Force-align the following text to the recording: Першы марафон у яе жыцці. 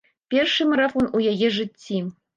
Першы 0.33 0.65
марафон 0.71 1.05
у 1.19 1.23
яе 1.33 1.47
жыцці. 1.59 2.01